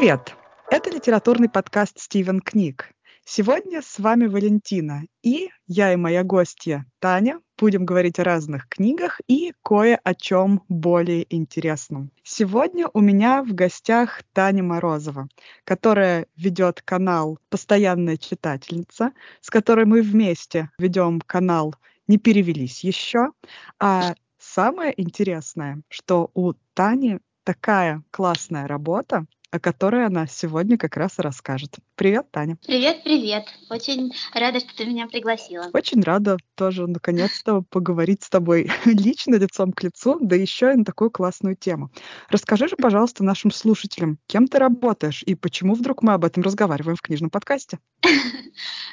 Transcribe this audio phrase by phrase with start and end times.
[0.00, 0.34] Привет!
[0.70, 2.90] Это литературный подкаст «Стивен книг».
[3.26, 9.20] Сегодня с вами Валентина, и я и моя гостья Таня будем говорить о разных книгах
[9.28, 12.12] и кое о чем более интересном.
[12.22, 15.28] Сегодня у меня в гостях Таня Морозова,
[15.64, 19.12] которая ведет канал «Постоянная читательница»,
[19.42, 21.74] с которой мы вместе ведем канал
[22.08, 23.32] «Не перевелись еще».
[23.78, 31.18] А самое интересное, что у Тани такая классная работа, о которой она сегодня как раз
[31.18, 31.76] и расскажет.
[31.96, 32.56] Привет, Таня.
[32.66, 33.46] Привет, привет.
[33.68, 35.68] Очень рада, что ты меня пригласила.
[35.72, 40.84] Очень рада тоже наконец-то поговорить с тобой лично, лицом к лицу, да еще и на
[40.84, 41.90] такую классную тему.
[42.28, 46.96] Расскажи же, пожалуйста, нашим слушателям, кем ты работаешь и почему вдруг мы об этом разговариваем
[46.96, 47.78] в книжном подкасте?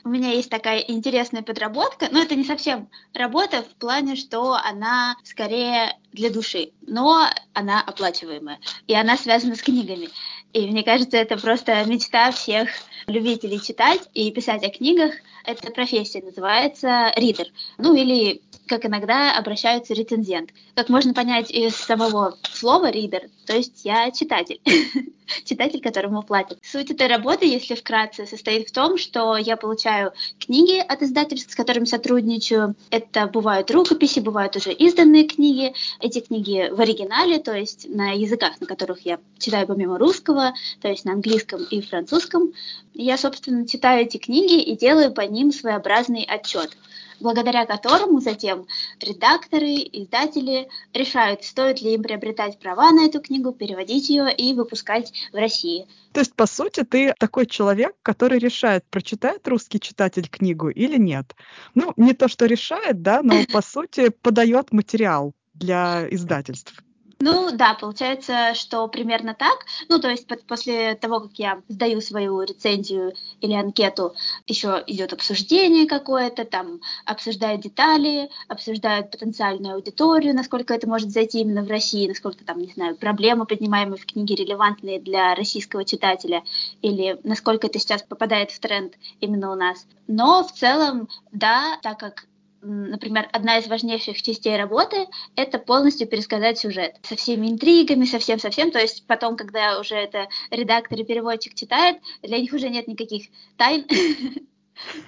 [0.04, 5.16] У меня есть такая интересная подработка, но это не совсем работа в плане, что она
[5.24, 10.10] скорее для души, но она оплачиваемая, и она связана с книгами.
[10.54, 12.70] И мне кажется, это просто мечта всех
[13.08, 15.14] любителей читать и писать о книгах.
[15.46, 20.52] Эта профессия называется ридер, ну или как иногда обращаются рецензент.
[20.76, 24.60] Как можно понять из самого слова ридер, то есть я читатель,
[25.46, 26.60] читатель, которому платят.
[26.64, 31.56] Суть этой работы, если вкратце, состоит в том, что я получаю книги от издательств, с
[31.56, 32.76] которыми сотрудничаю.
[32.90, 35.74] Это бывают рукописи, бывают уже изданные книги.
[36.00, 40.90] Эти книги в оригинале, то есть на языках, на которых я читаю помимо русского, то
[40.90, 42.52] есть на английском и французском.
[42.94, 46.76] Я, собственно, читаю эти книги и делаю по ним своеобразный отчет
[47.20, 48.68] благодаря которому затем
[49.00, 55.14] редакторы, издатели решают, стоит ли им приобретать права на эту книгу, переводить ее и выпускать
[55.32, 55.88] в России.
[56.14, 61.36] То есть, по сути, ты такой человек, который решает, прочитает русский читатель книгу или нет.
[61.76, 66.84] Ну, не то, что решает, да, но, по сути, подает материал для издательств.
[67.20, 69.66] Ну да, получается, что примерно так.
[69.90, 74.14] Ну, то есть под, после того, как я сдаю свою рецензию или анкету,
[74.46, 81.64] еще идет обсуждение какое-то, там обсуждают детали, обсуждают потенциальную аудиторию, насколько это может зайти именно
[81.64, 86.44] в России, насколько там, не знаю, проблемы, поднимаемые в книге, релевантные для российского читателя,
[86.84, 89.88] или насколько это сейчас попадает в тренд именно у нас.
[90.08, 92.28] Но в целом, да, так как
[92.62, 98.72] например, одна из важнейших частей работы— это полностью пересказать сюжет со всеми интригами, со всем-совсем.
[98.72, 103.28] То есть потом, когда уже это редактор и переводчик читает, для них уже нет никаких
[103.58, 103.86] тайн.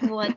[0.02, 0.32] Вот.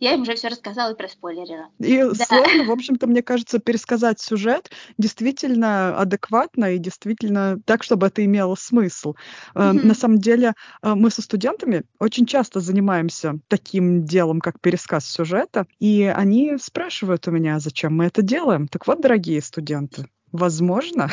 [0.00, 1.68] Я им уже все рассказала и проспойлерила.
[1.78, 2.24] И да.
[2.24, 8.54] сложно, в общем-то, мне кажется, пересказать сюжет действительно адекватно и действительно так, чтобы это имело
[8.54, 9.14] смысл.
[9.54, 9.86] Mm-hmm.
[9.86, 15.66] На самом деле, э, мы со студентами очень часто занимаемся таким делом, как пересказ сюжета,
[15.78, 18.68] и они спрашивают у меня, зачем мы это делаем.
[18.68, 21.10] Так вот, дорогие студенты, возможно,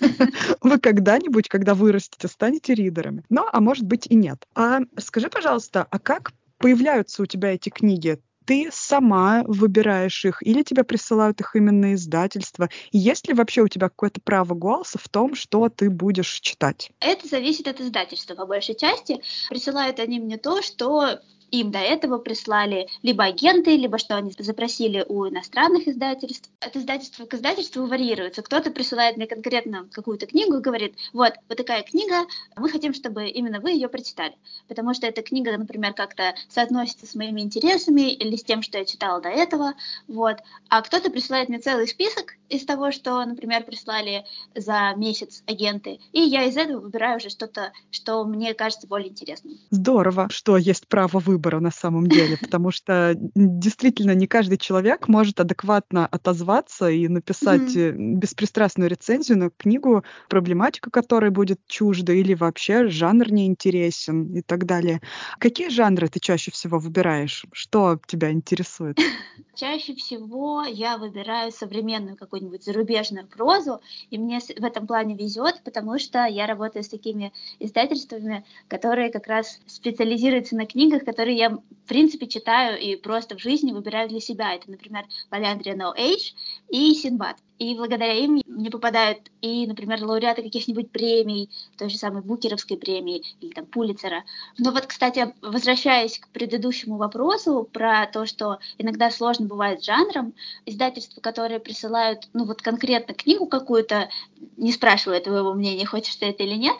[0.62, 3.24] вы когда-нибудь, когда вырастете, станете ридерами.
[3.28, 4.46] Ну, а может быть и нет.
[4.54, 8.22] А скажи, пожалуйста, а как появляются у тебя эти книги?
[8.46, 12.68] Ты сама выбираешь их или тебе присылают их именно издательства?
[12.90, 16.90] И есть ли вообще у тебя какое-то право голоса в том, что ты будешь читать?
[17.00, 19.22] Это зависит от издательства по большей части.
[19.48, 21.20] Присылают они мне то, что
[21.50, 26.50] им до этого прислали либо агенты, либо что они запросили у иностранных издательств.
[26.60, 28.42] От издательства к издательству варьируется.
[28.42, 33.28] Кто-то присылает мне конкретно какую-то книгу и говорит, вот, вот такая книга, мы хотим, чтобы
[33.28, 34.34] именно вы ее прочитали.
[34.68, 38.84] Потому что эта книга, например, как-то соотносится с моими интересами или с тем, что я
[38.84, 39.74] читала до этого.
[40.08, 40.36] Вот.
[40.68, 44.24] А кто-то присылает мне целый список из того, что, например, прислали
[44.54, 46.00] за месяц агенты.
[46.12, 49.58] И я из этого выбираю уже что-то, что мне кажется более интересным.
[49.70, 55.08] Здорово, что есть право выбора выбора на самом деле, потому что действительно не каждый человек
[55.08, 58.16] может адекватно отозваться и написать mm-hmm.
[58.16, 65.00] беспристрастную рецензию на книгу, проблематика которой будет чужда или вообще жанр неинтересен и так далее.
[65.38, 67.46] Какие жанры ты чаще всего выбираешь?
[67.52, 68.98] Что тебя интересует?
[69.54, 75.98] Чаще всего я выбираю современную какую-нибудь зарубежную прозу, и мне в этом плане везет, потому
[75.98, 81.50] что я работаю с такими издательствами, которые как раз специализируются на книгах, которые которые я,
[81.50, 84.54] в принципе, читаю и просто в жизни выбираю для себя.
[84.54, 86.34] Это, например, Поляндрия No Age
[86.68, 87.36] и Синбад.
[87.58, 93.22] И благодаря им мне попадают и, например, лауреаты каких-нибудь премий, той же самой Букеровской премии
[93.40, 94.24] или там Пулицера.
[94.58, 100.32] Но вот, кстати, возвращаясь к предыдущему вопросу про то, что иногда сложно бывает с жанром,
[100.66, 104.08] издательства, которые присылают, ну вот конкретно книгу какую-то,
[104.56, 106.76] не спрашивая твоего мнения, хочешь ты это или нет,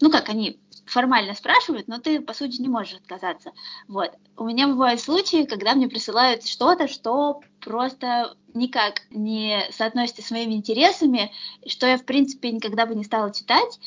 [0.00, 0.58] ну как они
[0.90, 3.52] формально спрашивают, но ты, по сути, не можешь отказаться.
[3.88, 4.12] Вот.
[4.36, 10.54] У меня бывают случаи, когда мне присылают что-то, что просто никак не соотносится с моими
[10.54, 11.32] интересами,
[11.66, 13.78] что я, в принципе, никогда бы не стала читать,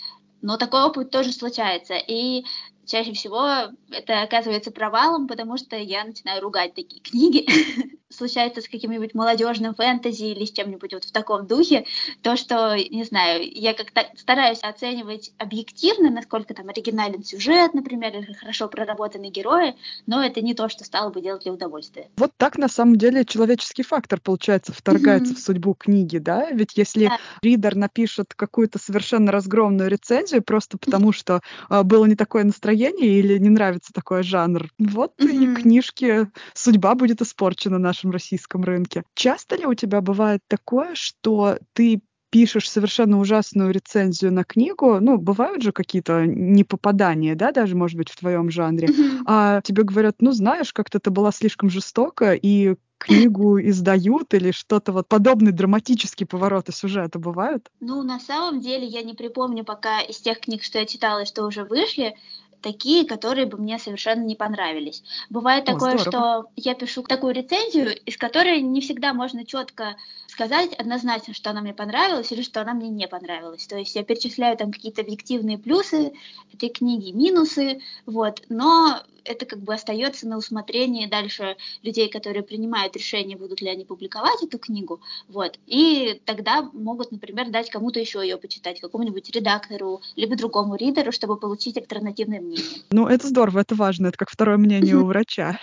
[0.42, 1.96] Но такой опыт тоже случается.
[1.96, 2.46] И
[2.86, 7.46] чаще всего это оказывается провалом, потому что я начинаю ругать такие книги.
[8.14, 11.86] Случается с каким-нибудь молодежным фэнтези или с чем-нибудь вот в таком духе,
[12.22, 18.34] то, что, не знаю, я как-то стараюсь оценивать объективно, насколько там оригинален сюжет, например, или
[18.34, 19.76] хорошо проработаны герои,
[20.06, 22.10] но это не то, что стало бы делать для удовольствия.
[22.18, 25.38] Вот так, на самом деле, человеческий фактор, получается, вторгается mm-hmm.
[25.38, 26.50] в судьбу книги, да?
[26.52, 27.18] Ведь если да.
[27.42, 33.38] ридер напишет какую-то совершенно разгромную рецензию просто потому, что э, было не такое настроение, или
[33.38, 35.54] не нравится такой жанр, вот mm-hmm.
[35.54, 39.04] и книжки, судьба будет испорчена на нашем российском рынке.
[39.16, 45.18] Часто ли у тебя бывает такое, что ты пишешь совершенно ужасную рецензию на книгу, ну,
[45.18, 49.22] бывают же какие-то непопадания, да, даже, может быть, в твоем жанре, mm-hmm.
[49.28, 54.94] а тебе говорят, ну, знаешь, как-то это была слишком жестоко, и книгу издают или что-то
[54.94, 57.70] вот подобные драматические повороты сюжета бывают?
[57.80, 61.26] Ну, на самом деле, я не припомню пока из тех книг, что я читала и
[61.26, 62.16] что уже вышли,
[62.64, 65.04] такие, которые бы мне совершенно не понравились.
[65.30, 66.46] Бывает О, такое, здорово.
[66.46, 69.96] что я пишу такую рецензию, из которой не всегда можно четко
[70.34, 73.68] сказать однозначно, что она мне понравилась или что она мне не понравилась.
[73.68, 76.12] То есть я перечисляю там какие-то объективные плюсы
[76.52, 82.98] этой книги, минусы, вот, но это как бы остается на усмотрении дальше людей, которые принимают
[82.98, 85.00] решение, будут ли они публиковать эту книгу,
[85.30, 91.12] вот, и тогда могут, например, дать кому-то еще ее почитать, какому-нибудь редактору, либо другому ридеру,
[91.12, 92.82] чтобы получить альтернативное мнение.
[92.92, 95.60] Ну, это здорово, это важно, это как второе мнение у врача.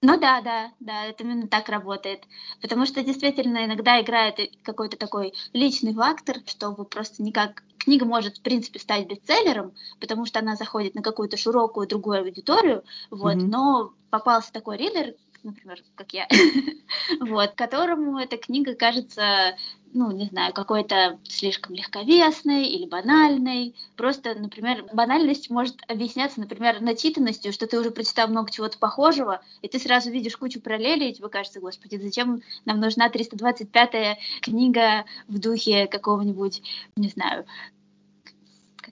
[0.00, 2.22] Ну да, да, да, это именно так работает.
[2.62, 8.42] Потому что действительно иногда играет какой-то такой личный фактор, чтобы просто никак книга может, в
[8.42, 13.46] принципе, стать бестселлером, потому что она заходит на какую-то широкую другую аудиторию, вот, mm-hmm.
[13.48, 16.26] но попался такой ридер, например, как я,
[17.20, 19.56] вот, которому эта книга кажется,
[19.92, 23.74] ну, не знаю, какой-то слишком легковесной или банальной.
[23.96, 29.68] Просто, например, банальность может объясняться, например, начитанностью, что ты уже прочитал много чего-то похожего, и
[29.68, 35.38] ты сразу видишь кучу параллелей, и тебе кажется, господи, зачем нам нужна 325-я книга в
[35.38, 36.62] духе какого-нибудь,
[36.96, 37.46] не знаю,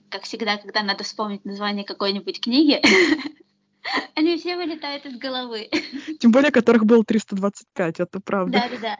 [0.09, 2.81] как всегда, когда надо вспомнить название какой-нибудь книги,
[4.15, 5.69] Они все вылетают из головы.
[6.19, 8.63] Тем более, которых было 325, это правда.
[8.69, 8.97] Да-да-да.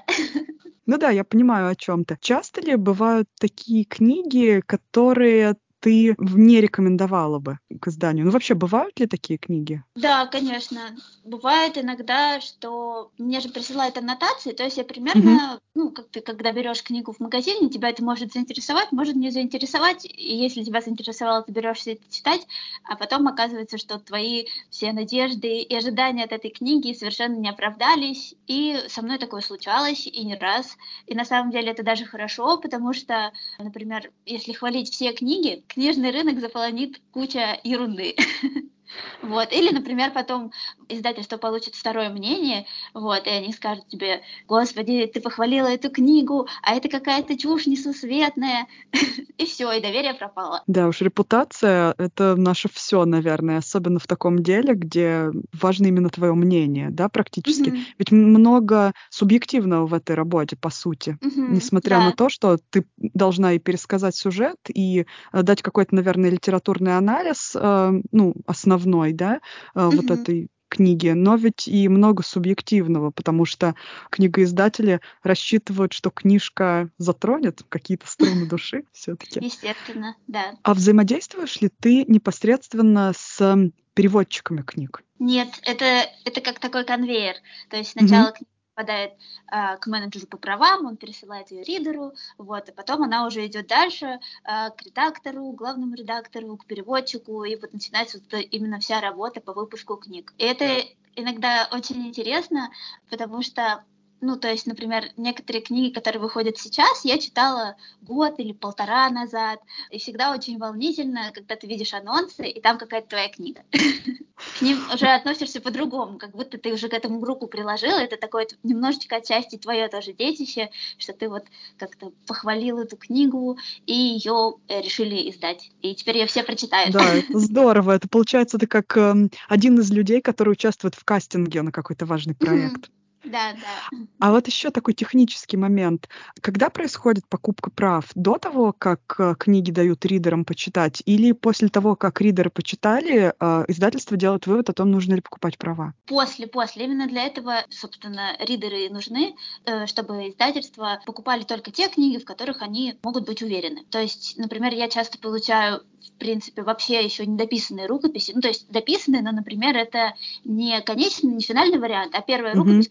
[0.85, 6.62] Ну да, я понимаю о чем то Часто ли бывают такие книги, которые ты не
[6.62, 8.25] рекомендовала бы к изданию?
[8.25, 9.83] Ну, вообще, бывают ли такие книги?
[9.95, 10.95] Да, конечно.
[11.24, 15.62] Бывает иногда, что мне же присылают аннотации, то есть я примерно, угу.
[15.75, 20.06] ну, как ты, когда берешь книгу в магазине, тебя это может заинтересовать, может не заинтересовать,
[20.06, 22.47] и если тебя заинтересовало, ты берешься это читать,
[22.83, 28.35] а потом оказывается, что твои все надежды и ожидания от этой книги совершенно не оправдались,
[28.47, 30.77] и со мной такое случалось, и не раз.
[31.06, 36.11] И на самом деле это даже хорошо, потому что, например, если хвалить все книги, книжный
[36.11, 38.15] рынок заполонит куча ерунды.
[39.21, 39.51] Вот.
[39.51, 40.51] Или, например, потом
[40.89, 46.75] издательство получит второе мнение, вот, и они скажут тебе, господи, ты похвалила эту книгу, а
[46.75, 48.67] это какая-то чушь несусветная.
[49.37, 50.63] и все, и доверие пропало.
[50.67, 56.33] Да уж, репутация— это наше все, наверное, особенно в таком деле, где важно именно твое
[56.33, 57.69] мнение, да, практически.
[57.69, 57.77] Угу.
[57.99, 61.17] Ведь много субъективного в этой работе, по сути.
[61.21, 62.05] Угу, Несмотря да.
[62.05, 67.56] на то, что ты должна и пересказать сюжет, и э, дать какой-то, наверное, литературный анализ,
[67.56, 68.76] э, ну, основной,
[69.13, 69.41] да,
[69.75, 69.95] mm-hmm.
[69.95, 73.75] вот этой книги, но ведь и много субъективного, потому что
[74.09, 79.39] книгоиздатели рассчитывают, что книжка затронет какие-то струны души все-таки.
[79.43, 80.55] Естественно, да.
[80.63, 85.03] А взаимодействуешь ли ты непосредственно с переводчиками книг?
[85.19, 87.35] Нет, это, это как такой конвейер.
[87.69, 88.45] То есть сначала mm-hmm
[88.77, 89.13] попадает
[89.51, 93.67] э, к менеджеру по правам, он пересылает ее ридеру, вот, и потом она уже идет
[93.67, 99.41] дальше э, к редактору, главному редактору, к переводчику, и вот начинается вот именно вся работа
[99.41, 100.31] по выпуску книг.
[100.37, 100.83] И это
[101.15, 102.69] иногда очень интересно,
[103.09, 103.83] потому что
[104.19, 109.59] ну, то есть, например, некоторые книги, которые выходят сейчас, я читала год или полтора назад,
[109.91, 113.63] и всегда очень волнительно, когда ты видишь анонсы, и там какая-то твоя книга.
[114.57, 118.47] К ним уже относишься по-другому, как будто ты уже к этому руку приложила, это такое
[118.63, 121.44] немножечко отчасти твое тоже детище, что ты вот
[121.77, 126.94] как-то похвалил эту книгу, и ее э, решили издать, и теперь ее все прочитают.
[126.94, 131.61] Да, это здорово, это получается, ты как э, один из людей, который участвует в кастинге
[131.61, 132.89] на какой-то важный проект.
[133.31, 133.97] Да, да.
[134.19, 136.09] А вот еще такой технический момент.
[136.41, 138.05] Когда происходит покупка прав?
[138.15, 143.65] До того, как э, книги дают ридерам почитать, или после того, как ридеры почитали, э,
[143.67, 145.93] издательство делает вывод о том, нужно ли покупать права?
[146.05, 146.85] После, после.
[146.85, 152.61] Именно для этого, собственно, ридеры нужны, э, чтобы издательства покупали только те книги, в которых
[152.61, 153.83] они могут быть уверены.
[153.89, 155.81] То есть, например, я часто получаю
[156.17, 158.31] принципе, вообще еще не дописанные рукописи.
[158.33, 162.57] Ну, то есть дописанные, но, например, это не конечный, не финальный вариант, а первая mm-hmm.
[162.57, 162.89] рукопись,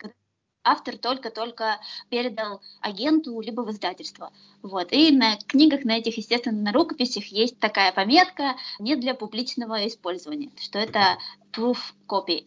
[0.67, 1.81] автор только-только
[2.11, 4.33] передал агенту либо в издательство.
[4.63, 4.93] Вот.
[4.93, 10.51] И на книгах, на этих, естественно, на рукописях есть такая пометка не для публичного использования,
[10.59, 11.19] что это
[11.57, 12.47] proof copy.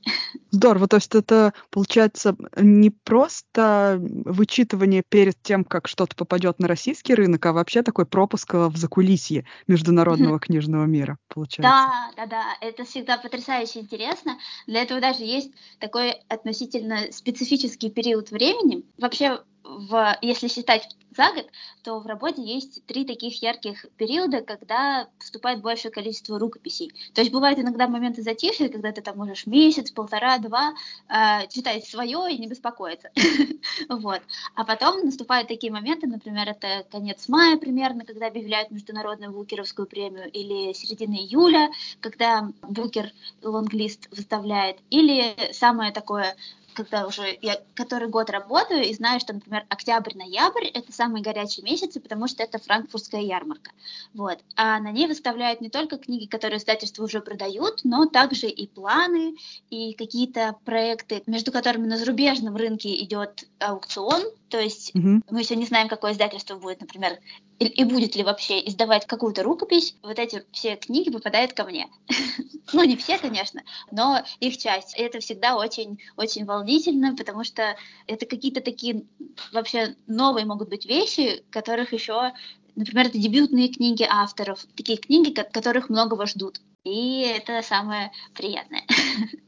[0.52, 7.14] Здорово, то есть это получается не просто вычитывание перед тем, как что-то попадет на российский
[7.14, 11.62] рынок, а вообще такой пропуск в закулисье международного книжного мира, получается.
[11.62, 14.38] Да, да, да, это всегда потрясающе интересно.
[14.68, 18.84] Для этого даже есть такой относительно специфический период времени.
[18.98, 21.48] Вообще в, если считать за год,
[21.84, 26.92] то в работе есть три таких ярких периода, когда поступает большее количество рукописей.
[27.14, 30.74] То есть бывают иногда моменты затишья, когда ты там можешь месяц, полтора, два
[31.08, 33.10] э, читать свое и не беспокоиться.
[33.90, 34.22] вот.
[34.56, 40.30] А потом наступают такие моменты, например, это конец мая примерно, когда объявляют международную букеровскую премию,
[40.32, 41.70] или середина июля,
[42.02, 43.12] когда букер
[43.42, 46.36] лонглист выставляет, или самое такое
[46.80, 52.00] когда уже я который год работаю и знаю, что, например, октябрь-ноябрь— это самые горячие месяцы,
[52.00, 53.72] потому что это франкфуртская ярмарка.
[54.14, 54.40] Вот.
[54.56, 59.36] А на ней выставляют не только книги, которые издательства уже продают, но также и планы,
[59.70, 65.24] и какие-то проекты, между которыми на зарубежном рынке идет аукцион, то есть mm-hmm.
[65.30, 67.20] мы еще не знаем, какое издательство будет, например,
[67.60, 69.96] и, и будет ли вообще издавать какую-то рукопись.
[70.02, 71.88] Вот эти все книги попадают ко мне.
[72.74, 73.62] ну, не все, конечно,
[73.92, 74.98] но их часть.
[74.98, 77.76] И это всегда очень, очень волнительно, потому что
[78.08, 79.04] это какие-то такие
[79.52, 82.34] вообще новые могут быть вещи, которых еще
[82.76, 86.62] Например, это дебютные книги авторов, такие книги, которых многого ждут.
[86.86, 88.84] И это самое приятное.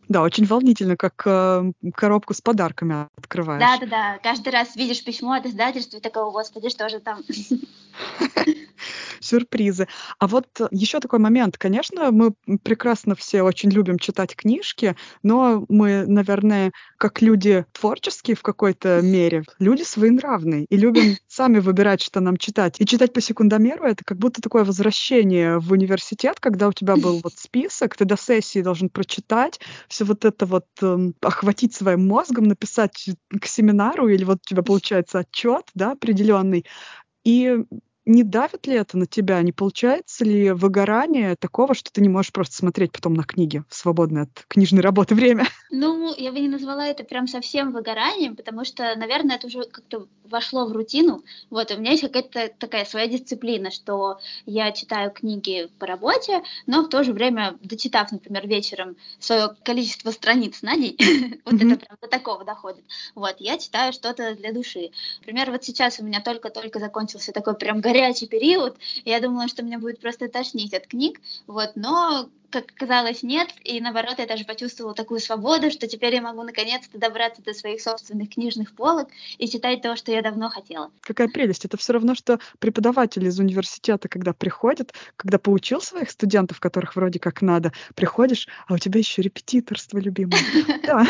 [0.09, 3.61] Да, очень волнительно, как э, коробку с подарками открываешь.
[3.61, 4.17] Да, да, да.
[4.21, 7.21] Каждый раз видишь письмо от издательства и такого, господи, что же там?
[9.21, 9.87] сюрпризы.
[10.19, 11.57] А вот еще такой момент.
[11.57, 18.41] Конечно, мы прекрасно все очень любим читать книжки, но мы, наверное, как люди творческие в
[18.41, 22.79] какой-то мере, люди своенравные и любим сами выбирать, что нам читать.
[22.79, 27.21] И читать по секундомеру— это как будто такое возвращение в университет, когда у тебя был
[27.23, 32.45] вот список, ты до сессии должен прочитать, все вот это вот э, охватить своим мозгом,
[32.45, 36.65] написать к семинару, или вот у тебя получается отчет, да, определенный.
[37.23, 37.57] И
[38.05, 39.41] не давит ли это на тебя?
[39.41, 43.75] Не получается ли выгорание такого, что ты не можешь просто смотреть потом на книги в
[43.75, 45.45] свободное от книжной работы время?
[45.73, 50.05] Ну, я бы не назвала это прям совсем выгоранием, потому что, наверное, это уже как-то
[50.25, 51.23] вошло в рутину.
[51.49, 56.83] Вот, у меня есть какая-то такая своя дисциплина, что я читаю книги по работе, но
[56.83, 60.97] в то же время, дочитав, например, вечером свое количество страниц на день,
[61.45, 62.83] вот это прям до такого доходит,
[63.15, 64.91] вот, я читаю что-то для души.
[65.19, 69.77] Например, вот сейчас у меня только-только закончился такой прям горячий период, я думала, что мне
[69.77, 74.93] будет просто тошнить от книг, вот, но как оказалось, нет, и наоборот, я даже почувствовала
[74.93, 79.07] такую свободу, что теперь я могу наконец-то добраться до своих собственных книжных полок
[79.37, 80.91] и читать то, что я давно хотела.
[81.01, 81.65] Какая прелесть!
[81.65, 87.19] Это все равно, что преподаватель из университета, когда приходит, когда поучил своих студентов, которых вроде
[87.19, 90.41] как надо, приходишь, а у тебя еще репетиторство любимое.
[90.83, 91.05] Да.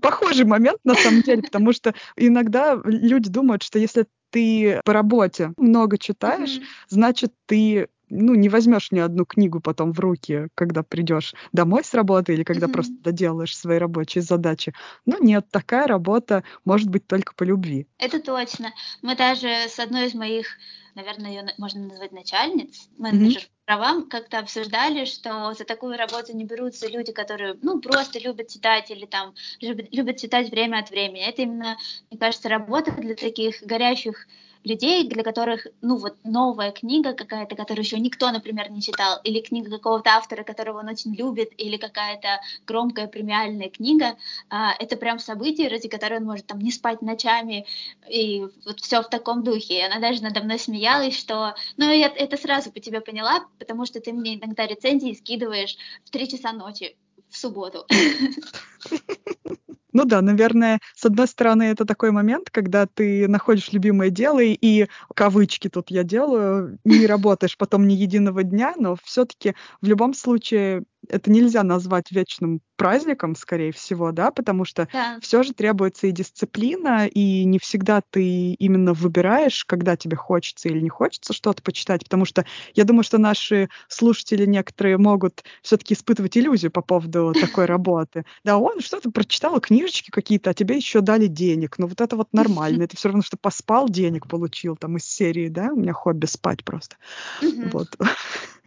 [0.00, 5.52] Похожий момент на самом деле, потому что иногда люди думают, что если ты по работе
[5.56, 6.86] много читаешь, mm-hmm.
[6.88, 11.94] значит, ты ну, не возьмешь ни одну книгу потом в руки, когда придешь домой с
[11.94, 12.72] работы или когда mm-hmm.
[12.72, 14.74] просто доделаешь свои рабочие задачи.
[15.06, 17.86] Но нет, такая работа может быть только по любви.
[17.98, 18.72] Это точно.
[19.00, 20.46] Мы даже с одной из моих,
[20.94, 23.50] наверное, ее можно назвать начальниц, менеджер mm-hmm.
[23.64, 28.48] по правам, как-то обсуждали, что за такую работу не берутся люди, которые, ну, просто любят
[28.48, 31.26] читать или там любят, любят читать время от времени.
[31.26, 31.78] Это именно,
[32.10, 34.26] мне кажется, работа для таких горящих
[34.64, 39.40] людей, для которых, ну вот, новая книга какая-то, которую еще никто, например, не читал, или
[39.40, 44.16] книга какого-то автора, которого он очень любит, или какая-то громкая премиальная книга,
[44.48, 47.66] а, это прям событие, ради которого он может там не спать ночами,
[48.08, 49.78] и вот все в таком духе.
[49.78, 53.86] И она даже надо мной смеялась, что, ну, я это сразу по тебе поняла, потому
[53.86, 56.96] что ты мне иногда рецензии скидываешь в 3 часа ночи
[57.28, 57.86] в субботу.
[59.92, 64.86] Ну да, наверное, с одной стороны, это такой момент, когда ты находишь любимое дело, и
[65.14, 70.84] кавычки тут я делаю, не работаешь потом ни единого дня, но все-таки в любом случае
[71.08, 75.18] это нельзя назвать вечным праздником, скорее всего, да, потому что Да.
[75.20, 80.80] все же требуется и дисциплина, и не всегда ты именно выбираешь, когда тебе хочется или
[80.80, 82.44] не хочется что-то почитать, потому что
[82.74, 88.24] я думаю, что наши слушатели некоторые могут все-таки испытывать иллюзию по поводу такой работы.
[88.44, 91.78] Да, он что-то прочитал, книжечки какие-то, а тебе еще дали денег.
[91.78, 92.82] Ну вот это вот нормально.
[92.92, 96.64] Это все равно, что поспал, денег получил там из серии, да, у меня хобби спать
[96.64, 96.96] просто.
[97.40, 97.96] Вот.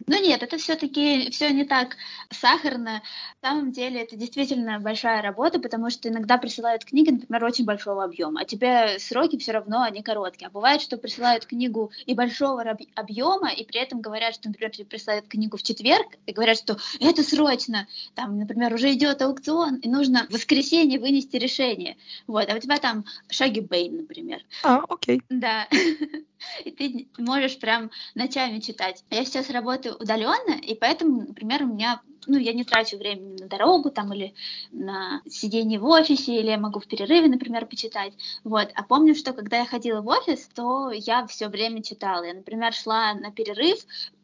[0.06, 1.96] Ну нет, это все-таки все не так
[2.30, 3.02] сахарно.
[3.42, 8.04] На самом деле это действительно большая работа, потому что иногда присылают книги, например, очень большого
[8.04, 10.48] объема, а тебе сроки все равно они короткие.
[10.48, 12.64] А бывает, что присылают книгу и большого
[12.94, 16.76] объема, и при этом говорят, что, например, тебе присылают книгу в четверг, и говорят, что
[17.00, 21.96] это срочно, там, например, уже идет аукцион, и нужно в воскресенье вынести решение.
[22.26, 24.42] Вот, а у тебя там Шаги Бэйн, например.
[24.62, 25.22] А, окей.
[25.28, 25.68] Да.
[26.64, 29.04] И ты можешь прям ночами читать.
[29.10, 33.48] Я сейчас работаю удаленно, и поэтому, например, у меня, ну, я не трачу времени на
[33.48, 34.34] дорогу там или
[34.72, 38.12] на сидение в офисе, или я могу в перерыве, например, почитать.
[38.44, 38.70] Вот.
[38.74, 42.24] А помню, что когда я ходила в офис, то я все время читала.
[42.24, 43.78] Я, например, шла на перерыв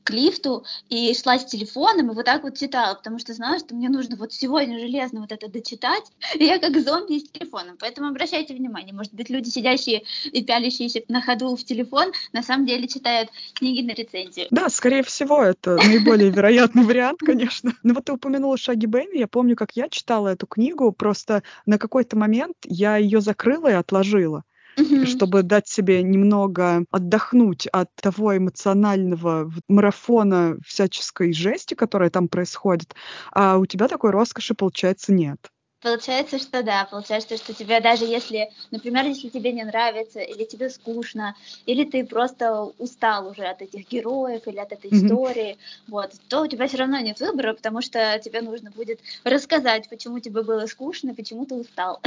[0.05, 3.75] к лифту и шла с телефоном и вот так вот читала, потому что знала, что
[3.75, 6.05] мне нужно вот сегодня железно вот это дочитать,
[6.35, 7.77] и я как зомби с телефоном.
[7.79, 12.67] Поэтому обращайте внимание, может быть, люди, сидящие и пялящиеся на ходу в телефон, на самом
[12.67, 14.47] деле читают книги на рецензию.
[14.51, 17.73] Да, скорее всего, это наиболее вероятный вариант, конечно.
[17.83, 21.79] Ну вот ты упомянула Шаги Бэйми, я помню, как я читала эту книгу, просто на
[21.79, 24.45] какой-то момент я ее закрыла и отложила.
[24.79, 25.05] Мгм.
[25.05, 32.95] чтобы дать себе немного отдохнуть от того эмоционального марафона всяческой жести, которая там происходит,
[33.33, 35.52] а у тебя такой роскоши, получается, нет.
[35.83, 40.71] Получается, что да, получается, что тебе даже если, например, если тебе не нравится, или тебе
[40.71, 41.35] скучно,
[41.67, 45.07] или ты просто устал уже от этих героев или от этой Мгм.
[45.07, 45.59] истории,
[45.89, 50.21] вот, то у тебя все равно нет выбора, потому что тебе нужно будет рассказать, почему
[50.21, 52.01] тебе было скучно, почему ты устал.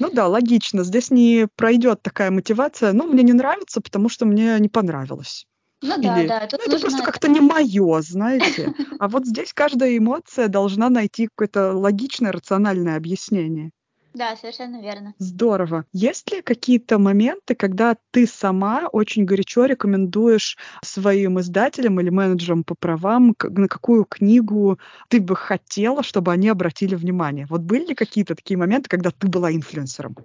[0.00, 0.84] Ну да, логично.
[0.84, 2.92] Здесь не пройдет такая мотивация.
[2.92, 5.46] Ну, мне не нравится, потому что мне не понравилось.
[5.80, 7.04] Ну да, Или, да, ну, тут это просто нужно...
[7.04, 8.72] как-то не мое, знаете.
[8.98, 13.70] А вот здесь каждая эмоция должна найти какое-то логичное, рациональное объяснение.
[14.14, 15.14] Да, совершенно верно.
[15.18, 15.84] Здорово.
[15.92, 22.74] Есть ли какие-то моменты, когда ты сама очень горячо рекомендуешь своим издателям или менеджерам по
[22.74, 27.46] правам, на какую книгу ты бы хотела, чтобы они обратили внимание?
[27.48, 30.16] Вот были ли какие-то такие моменты, когда ты была инфлюенсером?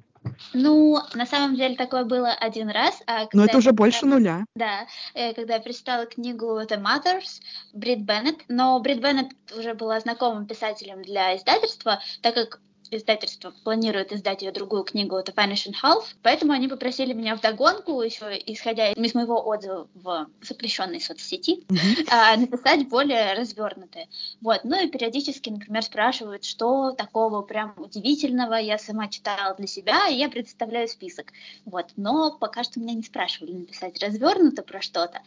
[0.53, 4.45] Ну, на самом деле такое было один раз, а Но это я уже больше нуля.
[4.55, 7.41] Да, э, когда я прочитала книгу The Mothers
[7.73, 12.59] Брит Беннет, но Брит Беннет уже была знакомым писателем для издательства, так как
[12.95, 18.25] издательство планирует издать ее другую книгу The Vanishing Half, поэтому они попросили меня вдогонку, еще
[18.45, 21.63] исходя из моего отзыва в запрещенной соцсети,
[22.09, 24.07] а, написать более развернутые.
[24.41, 24.61] Вот.
[24.63, 30.15] Ну и периодически, например, спрашивают, что такого прям удивительного я сама читала для себя, и
[30.15, 31.31] я представляю список.
[31.65, 31.87] Вот.
[31.95, 35.21] Но пока что меня не спрашивали написать развернуто про что-то.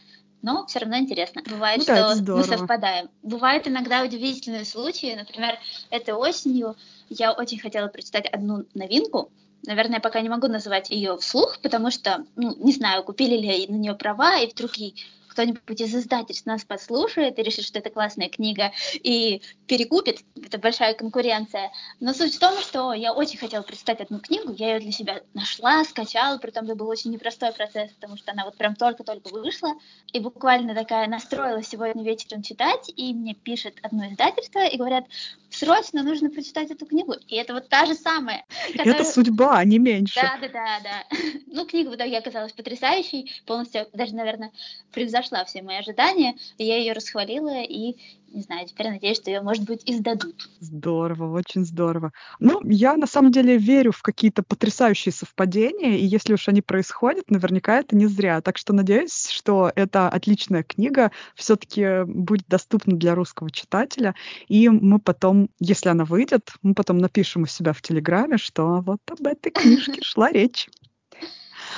[0.47, 1.41] Но все равно интересно.
[1.45, 3.09] Бывает, Ну да, что мы совпадаем.
[3.21, 5.13] Бывают иногда удивительные случаи.
[5.13, 6.77] Например, этой осенью
[7.09, 9.29] я очень хотела прочитать одну новинку.
[9.65, 13.75] Наверное, пока не могу называть ее вслух, потому что, ну, не знаю, купили ли на
[13.75, 14.95] нее права, и вдруг ей
[15.37, 20.21] кто-нибудь из издательств нас подслушает и решит, что это классная книга, и перекупит.
[20.43, 21.71] Это большая конкуренция.
[21.99, 25.21] Но суть в том, что я очень хотела прочитать одну книгу, я ее для себя
[25.35, 29.29] нашла, скачала, при том это был очень непростой процесс, потому что она вот прям только-только
[29.29, 29.73] вышла,
[30.11, 35.05] и буквально такая настроилась сегодня вечером читать, и мне пишет одно издательство, и говорят,
[35.51, 37.13] срочно нужно прочитать эту книгу.
[37.27, 40.19] И это вот та же самая, Это которая- судьба, а не меньше.
[40.19, 41.03] да, да, да, да.
[41.47, 44.51] Ну, книга в итоге оказалась потрясающей, полностью даже, наверное,
[44.91, 46.35] превзошла все мои ожидания.
[46.57, 47.95] Я ее расхвалила и,
[48.31, 50.49] не знаю, теперь надеюсь, что ее, может быть, издадут.
[50.59, 52.11] Здорово, очень здорово.
[52.39, 57.29] Ну, я на самом деле верю в какие-то потрясающие совпадения, и если уж они происходят,
[57.29, 58.41] наверняка это не зря.
[58.41, 64.15] Так что надеюсь, что эта отличная книга все-таки будет доступна для русского читателя,
[64.47, 68.99] и мы потом, если она выйдет, мы потом напишем у себя в Телеграме, что вот
[69.09, 70.67] об этой книжке шла речь.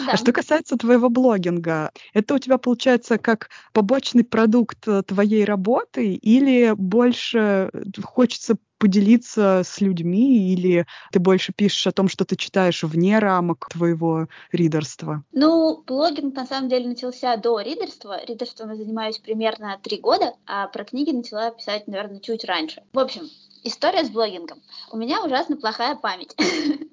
[0.06, 0.14] Да.
[0.14, 6.14] А что касается твоего блогинга, это у тебя получается как побочный продукт э, твоей работы
[6.14, 12.36] или больше э, хочется поделиться с людьми или ты больше пишешь о том, что ты
[12.36, 15.24] читаешь вне рамок твоего ридерства?
[15.32, 18.24] Ну, блогинг на самом деле начался до ридерства.
[18.26, 22.82] Ридерством я занимаюсь примерно три года, а про книги начала писать, наверное, чуть раньше.
[22.94, 23.24] В общем,
[23.64, 24.62] история с блогингом.
[24.92, 26.34] У меня ужасно плохая память.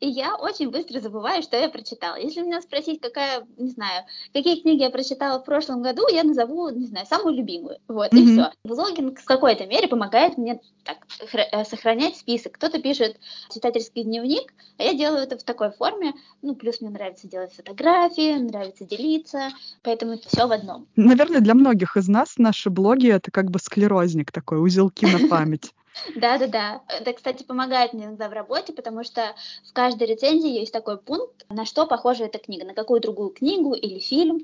[0.00, 2.16] И я очень быстро забываю, что я прочитала.
[2.16, 6.68] Если меня спросить, какая, не знаю, какие книги я прочитала в прошлом году, я назову,
[6.70, 7.78] не знаю, самую любимую.
[7.88, 8.18] Вот, mm-hmm.
[8.18, 8.52] и все.
[8.64, 10.98] Блогинг в какой-то мере помогает мне так,
[11.32, 12.52] э, сохранять список.
[12.52, 13.16] Кто-то пишет
[13.52, 16.14] читательский дневник, а я делаю это в такой форме.
[16.42, 19.50] Ну, плюс мне нравится делать фотографии, нравится делиться,
[19.82, 20.86] поэтому это все в одном.
[20.96, 25.72] Наверное, для многих из нас наши блоги— это как бы склерозник такой, узелки на память.
[26.16, 26.82] Да-да-да.
[26.88, 29.34] Это, кстати, помогает мне иногда в работе, потому что
[29.68, 33.74] в каждой рецензии есть такой пункт, на что похожа эта книга, на какую другую книгу
[33.74, 34.40] или фильм.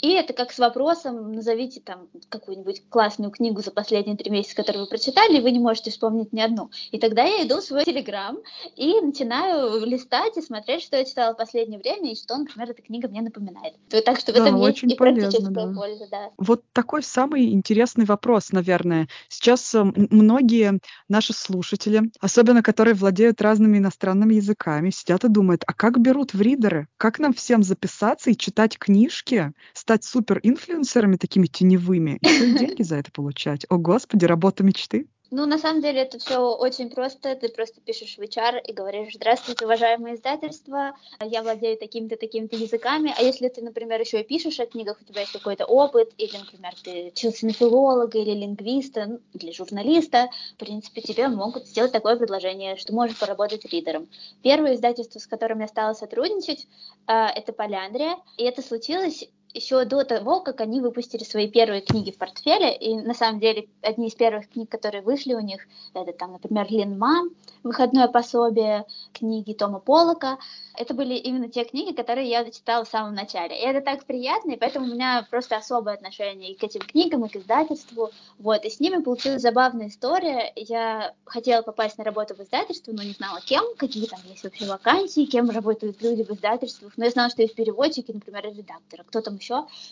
[0.00, 4.84] И это как с вопросом, назовите там какую-нибудь классную книгу за последние три месяца, которую
[4.84, 6.70] вы прочитали, и вы не можете вспомнить ни одну.
[6.90, 8.38] И тогда я иду в свой телеграм
[8.76, 12.82] и начинаю листать и смотреть, что я читала в последнее время, и что, например, эта
[12.82, 13.74] книга мне напоминает.
[14.04, 15.72] Так что в этом да, есть и полезно, практическая да.
[15.74, 16.30] польза, да.
[16.38, 19.08] Вот такой самый интересный вопрос, наверное.
[19.28, 25.72] Сейчас э, многие наши слушатели, особенно которые владеют разными иностранными языками, сидят и думают, а
[25.72, 26.86] как берут в ридеры?
[26.96, 32.96] Как нам всем записаться и читать книжки с стать супер-инфлюенсерами такими теневыми, и деньги за
[32.96, 33.64] это получать.
[33.70, 35.08] О, Господи, работа мечты.
[35.30, 37.34] Ну, на самом деле, это все очень просто.
[37.34, 43.14] Ты просто пишешь в HR и говоришь, здравствуйте, уважаемые издательства, я владею такими-то, такими-то языками.
[43.16, 46.36] А если ты, например, еще и пишешь о книгах, у тебя есть какой-то опыт, или,
[46.36, 51.92] например, ты учился на филолога или лингвиста, ну, или журналиста, в принципе, тебе могут сделать
[51.92, 54.08] такое предложение, что можешь поработать ридером.
[54.42, 56.66] Первое издательство, с которым я стала сотрудничать,
[57.06, 62.10] а, это Поляндрия, и это случилось еще до того, как они выпустили свои первые книги
[62.10, 65.62] в портфеле, и на самом деле одни из первых книг, которые вышли у них,
[65.94, 67.28] это там, например, Линма,
[67.62, 70.38] выходное пособие, книги Тома Полока,
[70.78, 73.58] это были именно те книги, которые я читала в самом начале.
[73.58, 77.24] И это так приятно, и поэтому у меня просто особое отношение и к этим книгам,
[77.24, 78.10] и к издательству.
[78.38, 80.52] Вот, и с ними получилась забавная история.
[80.54, 84.66] Я хотела попасть на работу в издательство, но не знала кем, какие там есть вообще
[84.66, 86.92] вакансии, кем работают люди в издательствах.
[86.96, 89.47] Но я знала, что есть переводчики, например, редакторы, кто там еще.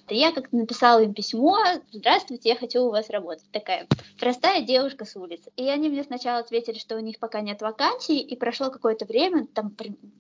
[0.09, 1.57] И я как-то написала им письмо,
[1.93, 3.45] здравствуйте, я хочу у вас работать.
[3.53, 3.87] Такая
[4.19, 5.51] простая девушка с улицы.
[5.57, 9.47] И они мне сначала ответили, что у них пока нет вакансий, и прошло какое-то время,
[9.55, 9.75] там,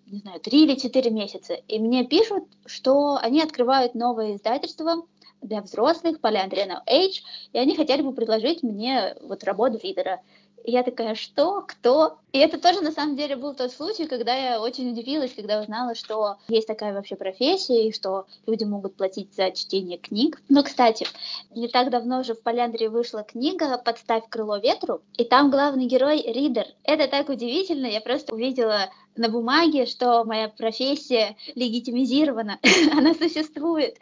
[0.06, 1.54] не знаю, три или четыре месяца.
[1.54, 5.06] И мне пишут, что они открывают новое издательство
[5.42, 7.20] для взрослых, Polyandrian Age,
[7.52, 10.20] и они хотели бы предложить мне вот работу лидера.
[10.68, 12.18] Я такая, что, кто?
[12.32, 15.94] И это тоже на самом деле был тот случай, когда я очень удивилась, когда узнала,
[15.94, 20.42] что есть такая вообще профессия, и что люди могут платить за чтение книг.
[20.48, 21.06] Но, кстати,
[21.54, 26.20] не так давно же в Поляндрии вышла книга «Подставь крыло ветру», и там главный герой—
[26.26, 26.66] Ридер.
[26.82, 32.58] Это так удивительно, я просто увидела на бумаге, что моя профессия легитимизирована,
[32.92, 33.98] она существует.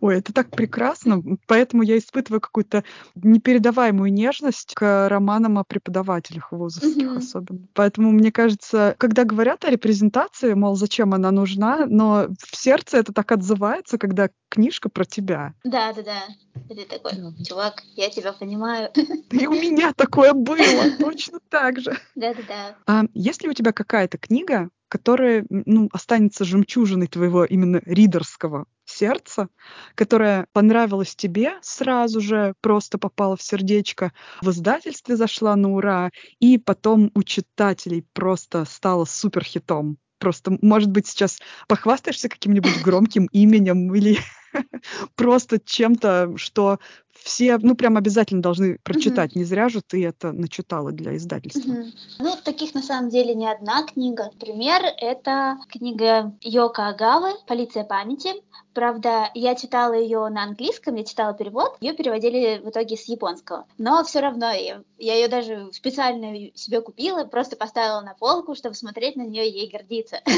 [0.00, 6.96] Ой, это так прекрасно, поэтому я испытываю какую-то непередаваемую нежность к романам о преподавателях вузовских
[6.96, 7.18] mm-hmm.
[7.18, 7.66] особенно.
[7.74, 13.12] Поэтому мне кажется, когда говорят о репрезентации, мол, зачем она нужна, но в сердце это
[13.12, 15.54] так отзывается, когда книжка про тебя.
[15.64, 16.22] Да, да, да.
[16.68, 17.12] Ты такой,
[17.44, 18.90] чувак, я тебя понимаю.
[19.30, 21.96] И у меня такое было, точно так же.
[22.14, 22.76] Да, да, да.
[22.86, 24.55] А есть ли у тебя какая-то книга,
[24.88, 29.48] которая ну, останется жемчужиной твоего именно ридерского сердца,
[29.94, 36.58] которая понравилась тебе сразу же, просто попала в сердечко, в издательстве зашла на ура, и
[36.58, 39.98] потом у читателей просто стала суперхитом.
[40.18, 44.18] Просто, может быть, сейчас похвастаешься каким-нибудь громким именем или
[45.14, 46.78] просто чем-то, что
[47.26, 49.32] все, ну, прям обязательно должны прочитать.
[49.32, 49.38] Mm-hmm.
[49.38, 51.70] Не зря же ты это начитала для издательства.
[51.70, 51.92] Mm-hmm.
[52.20, 54.30] Ну, таких на самом деле не одна книга.
[54.38, 58.30] Пример— это книга Йока Агавы «Полиция памяти».
[58.74, 63.66] Правда, я читала ее на английском, я читала перевод, ее переводили в итоге с японского.
[63.78, 68.74] Но все равно я, я ее даже специально себе купила, просто поставила на полку, чтобы
[68.74, 70.20] смотреть на нее и ей гордиться.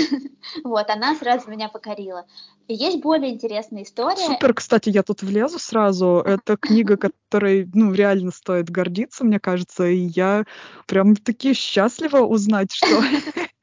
[0.65, 2.25] Вот, она сразу меня покорила.
[2.69, 4.27] И есть более интересная история.
[4.27, 6.23] Супер, кстати, я тут влезу сразу.
[6.25, 6.97] Это книга,
[7.31, 9.87] которой, ну, реально стоит гордиться, мне кажется.
[9.89, 10.45] И я
[10.87, 13.03] прям таки счастлива узнать, что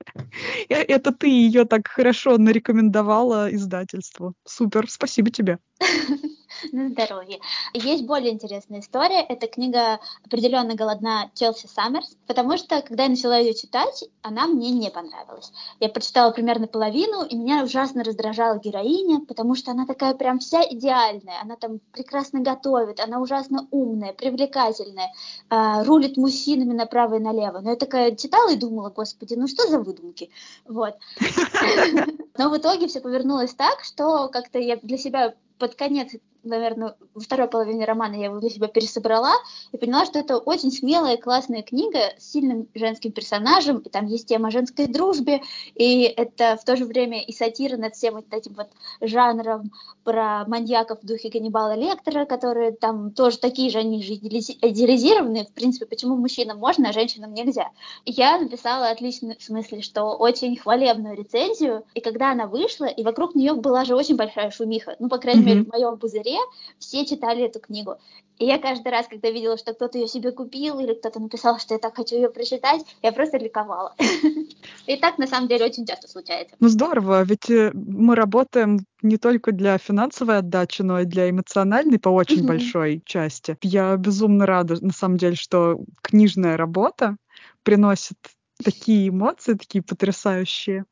[0.69, 4.33] Э, это ты ее так хорошо нарекомендовала издательству.
[4.45, 5.59] Супер, спасибо тебе.
[6.71, 7.39] На здоровье.
[7.73, 9.21] Есть более интересная история.
[9.21, 14.71] Эта книга определенно голодна Челси Саммерс, потому что, когда я начала ее читать, она мне
[14.71, 15.51] не понравилась.
[15.79, 20.63] Я прочитала примерно половину, и меня ужасно раздражала героиня, потому что она такая прям вся
[20.63, 21.41] идеальная.
[21.41, 25.11] Она там прекрасно готовит, она ужасно умная, привлекательная,
[25.49, 27.59] э, рулит мужчинами направо и налево.
[27.59, 30.29] Но я такая читала и думала, господи, ну что за выдумки?
[30.65, 30.95] Вот.
[32.37, 36.11] Но в итоге все повернулось так, что как-то я для себя под конец
[36.45, 39.33] наверное, во второй половине романа я его для себя пересобрала
[39.71, 44.27] и поняла, что это очень смелая, классная книга с сильным женским персонажем, и там есть
[44.27, 45.41] тема женской дружбе,
[45.73, 48.67] и это в то же время и сатира над всем вот этим вот
[49.01, 49.71] жанром
[50.03, 55.51] про маньяков в духе Ганнибала Лектора, которые там тоже такие же, они же идеализированные, в
[55.51, 57.71] принципе, почему мужчинам можно, а женщинам нельзя.
[58.05, 63.35] Я написала отличный в смысле, что очень хвалебную рецензию, и когда она вышла, и вокруг
[63.35, 65.45] нее была же очень большая шумиха, ну, по крайней mm-hmm.
[65.45, 66.34] мере, в моем пузыре
[66.79, 67.97] все читали эту книгу.
[68.37, 71.73] И я каждый раз, когда видела, что кто-то ее себе купил, или кто-то написал, что
[71.73, 73.95] я так хочу ее прочитать, я просто ликовала.
[74.87, 76.55] И так, на самом деле, очень часто случается.
[76.59, 81.99] Ну, здорово, ведь э, мы работаем не только для финансовой отдачи, но и для эмоциональной
[81.99, 83.57] по очень большой части.
[83.61, 87.15] Я безумно рада, на самом деле, что книжная работа
[87.63, 88.17] приносит
[88.63, 90.85] такие эмоции, такие потрясающие,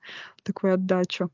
[0.43, 1.29] такую отдачу.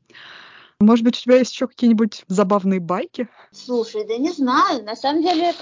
[0.80, 3.28] Может быть, у тебя есть еще какие-нибудь забавные байки?
[3.52, 4.82] Слушай, да не знаю.
[4.82, 5.52] На самом деле,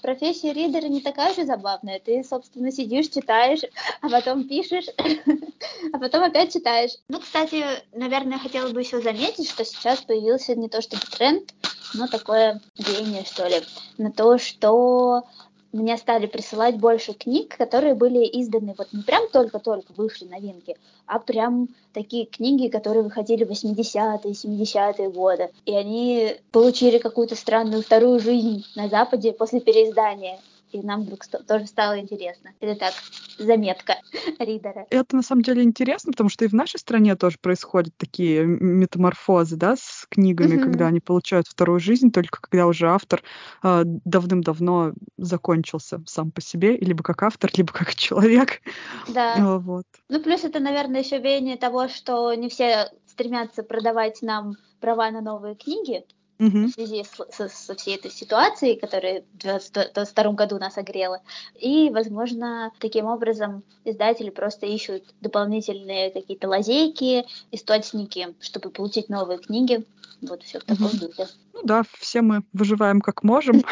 [0.00, 2.00] профессия ридера не такая же забавная.
[2.00, 3.60] Ты, собственно, сидишь, читаешь,
[4.00, 4.86] а потом пишешь,
[5.92, 6.92] а потом опять читаешь.
[7.08, 11.52] Ну, кстати, наверное, хотела бы еще заметить, что сейчас появился не то чтобы тренд,
[11.92, 13.60] но такое веяние, что ли,
[13.98, 15.24] на то, что
[15.72, 21.18] мне стали присылать больше книг, которые были изданы вот не прям только-только вышли новинки, а
[21.18, 25.50] прям такие книги, которые выходили в 80-е, 70-е годы.
[25.66, 30.38] И они получили какую-то странную вторую жизнь на Западе после переиздания
[30.72, 32.50] и нам вдруг тоже стало интересно.
[32.60, 32.94] Это так,
[33.38, 33.96] заметка
[34.38, 34.86] ридера.
[34.90, 39.56] Это на самом деле интересно, потому что и в нашей стране тоже происходят такие метаморфозы,
[39.56, 40.64] да, с книгами, mm-hmm.
[40.64, 43.22] когда они получают вторую жизнь, только когда уже автор
[43.62, 48.62] э, давным-давно закончился сам по себе, либо как автор, либо как человек.
[49.08, 49.36] Да.
[49.36, 49.84] Э, вот.
[50.08, 55.20] Ну, плюс это, наверное, еще веяние того, что не все стремятся продавать нам права на
[55.20, 56.04] новые книги,
[56.38, 61.20] в связи с, со, со всей этой ситуацией, которая в 2022 году нас огрела.
[61.60, 69.84] И, возможно, таким образом издатели просто ищут дополнительные какие-то лазейки, источники, чтобы получить новые книги.
[70.20, 70.98] Вот все в таком угу.
[70.98, 71.28] духе.
[71.52, 73.62] Ну да, все мы выживаем как можем.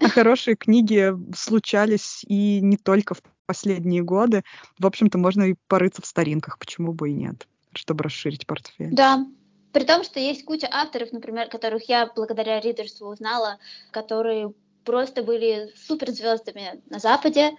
[0.00, 4.44] А хорошие книги случались и не только в последние годы.
[4.78, 8.94] В общем-то, можно и порыться в старинках, почему бы и нет, чтобы расширить портфель.
[8.94, 9.26] Да,
[9.72, 13.58] при том, что есть куча авторов, например, которых я благодаря ридерству узнала,
[13.90, 14.52] которые
[14.84, 17.52] просто были суперзвездами на Западе,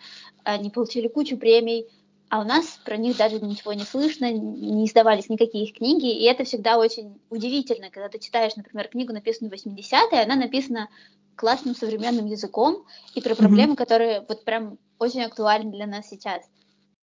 [0.43, 1.87] они получили кучу премий,
[2.29, 6.23] а у нас про них даже ничего не слышно, не издавались никакие их книги, и
[6.23, 10.89] это всегда очень удивительно, когда ты читаешь, например, книгу, написанную в 80-е, она написана
[11.35, 13.77] классным современным языком и про проблемы, mm-hmm.
[13.77, 16.43] которые вот прям очень актуальны для нас сейчас.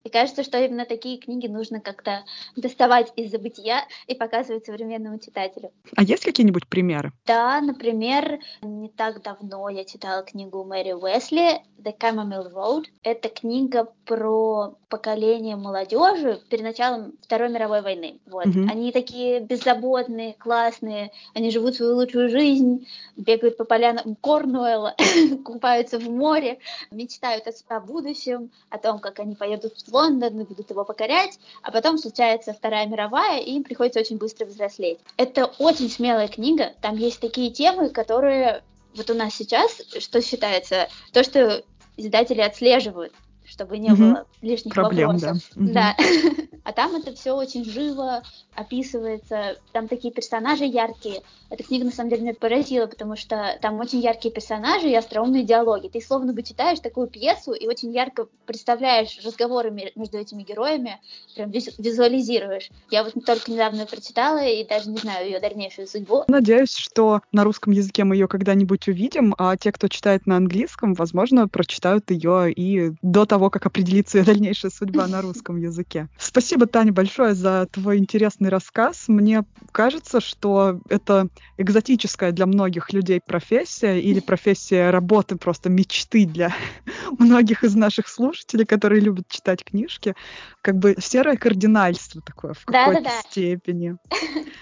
[0.04, 2.24] И кажется, что именно такие книги нужно как-то
[2.56, 5.72] доставать из забытия и показывать современному читателю.
[5.96, 7.12] А есть какие-нибудь примеры?
[7.26, 12.84] Да, например, не так давно я читала книгу Мэри Уэсли «The Chamomile Road».
[13.02, 18.20] Это книга про поколение молодежи перед началом Второй мировой войны.
[18.26, 18.46] Вот.
[18.46, 18.70] Mm-hmm.
[18.70, 24.94] Они такие беззаботные, классные, они живут свою лучшую жизнь, бегают по полянам Корнуэлла,
[25.44, 26.58] купаются в море,
[26.90, 31.70] мечтают о будущем, о том, как они поедут в Лондон и будут его покорять, а
[31.70, 34.98] потом случается Вторая мировая, и им приходится очень быстро взрослеть.
[35.16, 38.62] Это очень смелая книга, там есть такие темы, которые
[38.94, 41.62] вот у нас сейчас, что считается, то, что
[41.96, 43.12] издатели отслеживают,
[43.48, 43.96] чтобы не mm-hmm.
[43.96, 45.42] было лишних Проблем, вопросов.
[45.56, 45.94] Да.
[45.96, 46.36] Mm-hmm.
[46.36, 46.44] да.
[46.68, 48.22] А там это все очень живо
[48.54, 51.22] описывается, там такие персонажи яркие.
[51.48, 55.44] Эта книга на самом деле меня поразила, потому что там очень яркие персонажи и остроумные
[55.44, 55.88] диалоги.
[55.88, 61.00] Ты словно бы читаешь такую пьесу и очень ярко представляешь разговоры между этими героями,
[61.34, 62.68] прям визуализируешь.
[62.90, 66.24] Я вот только недавно прочитала и даже не знаю ее дальнейшую судьбу.
[66.28, 70.92] Надеюсь, что на русском языке мы ее когда-нибудь увидим, а те, кто читает на английском,
[70.92, 76.08] возможно, прочитают ее и до того, как определится ее дальнейшая судьба на русском языке.
[76.18, 79.04] Спасибо, Таня, большое за твой интересный рассказ.
[79.08, 86.54] Мне кажется, что это экзотическая для многих людей профессия или профессия работы просто мечты для
[87.18, 90.14] многих из наших слушателей, которые любят читать книжки.
[90.62, 93.30] Как бы серое кардинальство такое в какой-то да, да, да.
[93.30, 93.96] степени.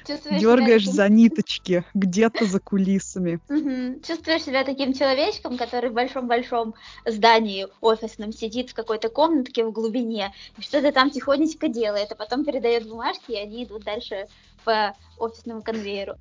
[0.38, 3.40] Дергаешь за ниточки где-то за кулисами.
[3.48, 4.02] Угу.
[4.06, 8.32] Чувствуешь себя таким человечком, который в большом-большом здании офисном
[8.66, 13.36] сидит в какой-то комнатке в глубине, что-то там тихонечко делает, а потом передает бумажки, и
[13.36, 14.26] они идут дальше
[14.64, 16.14] по офисному конвейеру.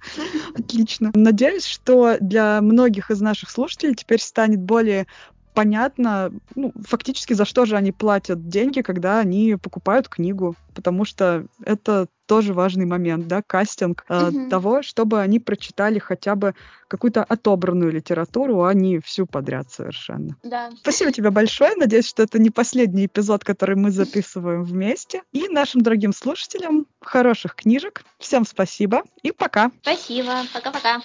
[0.55, 1.11] Отлично.
[1.15, 5.07] Надеюсь, что для многих из наших слушателей теперь станет более
[5.55, 11.45] понятно, ну, фактически за что же они платят деньги, когда они покупают книгу, потому что
[11.63, 14.49] это тоже важный момент, да, кастинг э, угу.
[14.49, 16.53] того, чтобы они прочитали хотя бы
[16.87, 20.35] какую-то отобранную литературу, а не всю подряд совершенно.
[20.43, 20.71] Да.
[20.77, 21.75] Спасибо тебе большое.
[21.75, 25.21] Надеюсь, что это не последний эпизод, который мы записываем вместе.
[25.31, 28.03] И нашим дорогим слушателям хороших книжек.
[28.19, 29.71] Всем спасибо и пока.
[29.81, 30.33] Спасибо.
[30.53, 31.01] Пока-пока.